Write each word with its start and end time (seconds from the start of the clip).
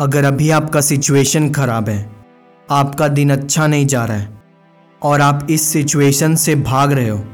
अगर 0.00 0.24
अभी 0.24 0.50
आपका 0.50 0.80
सिचुएशन 0.80 1.50
खराब 1.50 1.88
है, 1.88 2.10
आपका 2.70 3.08
दिन 3.08 3.30
अच्छा 3.30 3.66
नहीं 3.66 3.86
जा 3.86 4.04
रहा 4.04 4.16
है, 4.16 4.42
और 5.02 5.20
आप 5.20 5.46
इस 5.50 5.62
सिचुएशन 5.62 6.34
से 6.34 6.54
भाग 6.54 6.92
रहे 6.92 7.08
हो, 7.08 7.24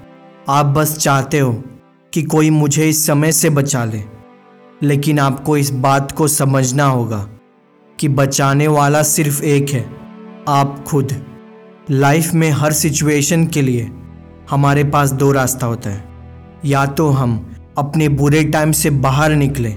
आप 0.49 0.67
बस 0.67 0.97
चाहते 0.99 1.39
हो 1.39 1.53
कि 2.13 2.23
कोई 2.23 2.51
मुझे 2.51 2.89
इस 2.89 3.07
समय 3.07 3.33
से 3.33 3.51
बचा 3.51 3.85
ले। 3.85 4.03
लेकिन 4.83 5.19
आपको 5.19 5.57
इस 5.57 5.71
बात 5.71 6.13
को 6.13 6.29
समझना 6.29 6.85
होगा 6.85 7.19
कि 7.99 8.09
बचाने 8.09 8.69
वाला 8.69 9.03
सिर्फ़ 9.03 9.43
एक 9.43 9.71
है, 9.71 9.85
आप 10.49 10.85
खुद। 10.89 11.13
लाइफ 11.91 12.33
में 12.33 12.51
हर 12.51 12.73
सिचुएशन 12.73 13.47
के 13.47 13.63
लिए 13.63 13.91
हमारे 14.51 14.85
पास 14.85 15.13
दो 15.13 15.31
रास्ता 15.33 15.67
होता 15.67 15.91
है। 15.91 16.05
या 16.65 16.87
तो 16.87 17.09
हम 17.09 17.55
अपने 17.79 18.09
बुरे 18.09 18.45
टाइम 18.45 18.73
से 18.73 18.91
बाहर 18.91 19.33
निकले, 19.33 19.77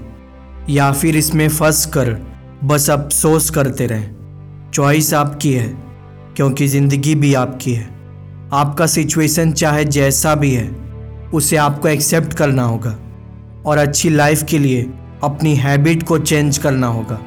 या 0.70 0.90
फिर 0.92 1.16
इसमें 1.16 1.48
फंस 1.48 1.86
कर 1.86 2.37
बस 2.64 2.88
अफसोस 2.90 3.48
करते 3.50 3.86
रहें। 3.86 4.70
चॉइस 4.74 5.12
आपकी 5.14 5.52
है, 5.52 5.68
क्योंकि 6.36 6.66
ज़िंदगी 6.66 7.14
भी 7.14 7.32
आपकी 7.34 7.72
है। 7.72 7.88
आपका 8.52 8.86
सिचुएशन 8.86 9.52
चाहे 9.52 9.84
जैसा 9.84 10.34
भी 10.34 10.52
है, 10.54 10.68
उसे 11.34 11.56
आपको 11.56 11.88
एक्सेप्ट 11.88 12.32
करना 12.32 12.62
होगा, 12.62 12.96
और 13.66 13.78
अच्छी 13.78 14.10
लाइफ 14.10 14.42
के 14.42 14.58
लिए 14.58 14.82
अपनी 15.24 15.54
हैबिट 15.56 16.02
को 16.02 16.18
चेंज 16.18 16.58
करना 16.58 16.86
होगा। 16.86 17.20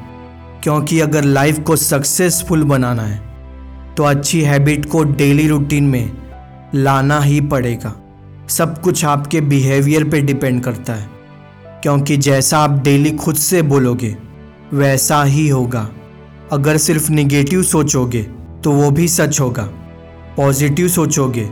क्योंकि 0.62 0.98
अगर 1.00 1.24
लाइफ 1.24 1.58
को 1.60 1.76
सक्सेसफुल 1.76 2.62
बनाना 2.64 3.02
है 3.02 3.20
तो 3.96 4.04
अच्छी 4.04 4.40
हैबिट 4.40 4.84
को 4.86 5.02
डेली 5.04 5.46
रूटीन 5.48 5.84
में 5.84 6.10
लाना 6.74 7.20
ही 7.20 7.40
पड़ेगा। 7.40 7.94
सब 8.48 8.80
कुछ 8.82 9.04
आपके 9.04 9.40
बिहेवियर 9.42 10.04
पे 10.04 10.20
डिपेंड 10.20 10.62
करता 10.62 10.92
है, 10.92 11.08
क्योंकि 11.82 12.16
जैसा 12.18 12.58
आप 12.58 12.78
डेली 12.84 13.10
खुद 13.12 13.36
से 13.36 13.62
बोलोगे 13.64 14.16
वैसा 14.72 15.22
ही 15.24 15.48
होगा। 15.48 15.88
अगर 16.52 16.76
सिर्फ़ 16.76 17.10
निगेटिव 17.10 17.62
सोचोगे 17.62 18.22
तो 18.64 18.72
वो 18.72 18.90
भी 18.90 19.08
सच 19.08 19.40
होगा। 19.40 19.62
पॉजिटिव 20.36 20.88
सोचोगे 20.88 21.44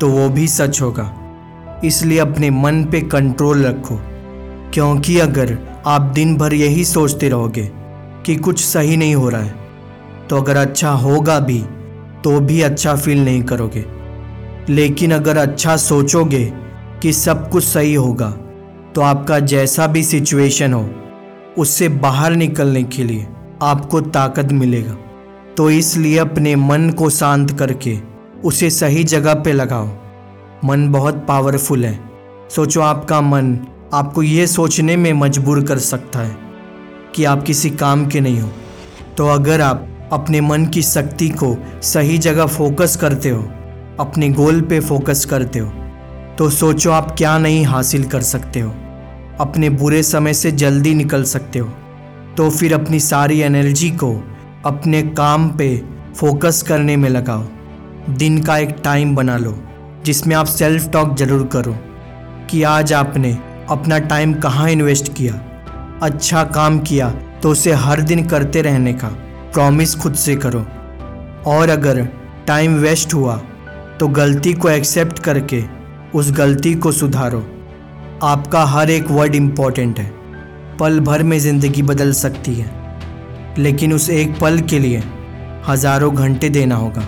तो 0.00 0.08
वो 0.08 0.28
भी 0.28 0.46
सच 0.48 0.80
होगा। 0.82 1.14
इसलिए 1.84 2.18
अपने 2.18 2.50
मन 2.50 2.84
पे 2.84 3.00
कंट्रोल 3.00 3.64
रखो। 3.64 4.00
क्योंकि 4.74 5.18
अगर 5.18 5.58
आप 5.86 6.00
दिन 6.00 6.36
भर 6.36 6.54
यही 6.54 6.84
सोचते 6.84 7.28
रहोगे 7.28 7.70
कि 8.26 8.36
कुछ 8.36 8.60
सही 8.60 8.96
नहीं 8.96 9.14
हो 9.14 9.28
रहा 9.28 9.40
है 9.40 9.54
तो 10.28 10.36
अगर 10.36 10.56
अच्छा 10.56 10.90
होगा 10.90 11.38
भी 11.40 11.58
तो 12.24 12.40
भी 12.40 12.60
अच्छा 12.62 12.96
फील 12.96 13.24
नहीं 13.24 13.42
करोगे। 13.42 13.84
लेकिन 14.68 15.12
अगर 15.12 15.36
अच्छा 15.36 15.76
सोचोगे 15.76 16.44
कि 17.02 17.12
सब 17.12 17.50
कुछ 17.50 17.64
सही 17.64 17.94
होगा 17.94 18.30
तो 18.94 19.00
आपका 19.00 19.38
जैसा 19.38 19.86
भी 19.86 20.02
सिचुएशन 20.02 20.72
हो 20.72 20.84
उससे 21.58 21.88
बाहर 21.88 22.32
निकलने 22.32 22.82
के 22.82 23.04
लिए 23.04 23.26
आपको 23.62 24.00
ताकत 24.00 24.52
मिलेगा। 24.52 24.96
तो 25.56 25.70
इसलिए 25.70 26.18
अपने 26.18 26.56
मन 26.56 26.90
को 26.90 27.10
शांत 27.10 27.58
करके 27.58 27.98
उसे 28.44 28.70
सही 28.70 29.04
जगह 29.04 29.34
पे 29.34 29.52
लगाओ। 29.52 29.88
मन 30.64 30.88
बहुत 30.88 31.24
पावरफुल 31.28 31.84
है। 31.84 31.98
सोचो 32.50 32.80
आपका 32.80 33.20
मन 33.20 33.58
आपको 33.94 34.22
ये 34.22 34.46
सोचने 34.46 34.96
में 34.96 35.12
मजबूर 35.12 35.62
कर 35.64 35.78
सकता 35.78 36.18
है 36.18 36.36
कि 37.14 37.24
आप 37.24 37.42
किसी 37.42 37.70
काम 37.70 38.06
के 38.06 38.20
नहीं 38.20 38.40
हो। 38.40 38.50
तो 39.16 39.28
अगर 39.28 39.60
आप 39.60 39.88
अपने 40.12 40.40
मन 40.40 40.66
की 40.66 40.82
शक्ति 40.82 41.28
को 41.42 41.56
सही 41.82 42.18
जगह 42.18 42.46
फोकस 42.46 42.96
करते 42.96 43.30
हो, 43.30 43.42
अपने 44.00 44.28
गोल 44.28 44.60
पे 44.60 44.80
फोकस 44.80 45.24
करते 45.24 45.58
हो 45.58 45.72
तो 46.38 46.48
सोचो 46.50 46.90
आप 46.90 47.14
क्या 47.18 47.38
नहीं 47.38 47.64
हासिल 47.64 48.04
कर 48.04 48.20
सकते 48.22 48.60
हो। 48.60 48.74
अपने 49.46 49.68
बुरे 49.70 50.02
समय 50.02 50.34
से 50.34 50.52
जल्दी 50.54 50.94
निकल 50.94 51.24
सकते 51.26 51.58
हो। 51.58 51.68
तो 52.36 52.48
फिर 52.50 52.74
अपनी 52.74 53.00
सारी 53.00 53.40
एनर्जी 53.40 53.90
को 53.92 54.12
अपने 54.66 55.02
काम 55.02 55.48
पे 55.50 55.76
फोकस 56.16 56.62
करने 56.62 56.96
में 56.96 57.08
लगाओ। 57.08 57.44
दिन 58.10 58.42
का 58.42 58.56
एक 58.58 58.76
टाइम 58.84 59.14
बना 59.16 59.36
लो, 59.36 59.56
जिसमें 60.04 60.34
आप 60.36 60.46
सेल्फ 60.46 60.90
टॉक 60.92 61.16
ज़रूर 61.16 61.46
करो 61.46 61.76
कि 62.50 62.62
आज 62.62 62.92
आपने 62.92 63.32
अपना 63.70 63.98
टाइम 64.00 64.34
कहाँ 64.34 64.70
इन्वेस्ट 64.70 65.12
किया। 65.14 65.34
अच्छा 66.02 66.42
काम 66.44 66.78
किया 66.80 67.08
तो 67.42 67.50
उसे 67.50 67.72
हर 67.74 68.00
दिन 68.02 68.26
करते 68.28 68.62
रहने 68.62 68.92
का 68.92 69.08
प्रॉमिस 69.54 69.94
खुद 69.94 70.14
से 70.16 70.36
करो। 70.36 70.64
और 71.46 71.68
अगर 71.68 72.02
टाइम 72.46 72.74
वेस्ट 72.76 73.14
हुआ 73.14 73.36
तो 74.00 74.08
गलती 74.10 74.52
को 74.52 74.68
एक्सेप्ट 74.70 75.18
करके 75.18 75.62
उस 76.14 76.30
गलती 76.32 76.74
को 76.74 76.92
सुधारो। 76.92 77.40
आपका 78.22 78.64
हर 78.64 78.90
एक 78.90 79.10
वर्ड 79.10 79.34
इंपॉर्टेंट 79.34 79.98
है। 79.98 80.10
पल 80.78 81.00
भर 81.00 81.22
में 81.22 81.38
ज़िंदगी 81.38 81.82
बदल 81.82 82.12
सकती 82.12 82.54
है। 82.54 82.70
लेकिन 83.58 83.92
उस 83.92 84.10
एक 84.10 84.40
पल 84.40 84.58
के 84.60 84.78
लिए 84.78 85.02
हज़ारों 85.68 86.14
घंटे 86.16 86.48
देना 86.48 86.74
होगा। 86.74 87.02